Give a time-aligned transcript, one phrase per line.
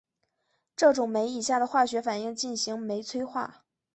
[0.75, 3.65] 这种酶以下的化学反应进行酶催化。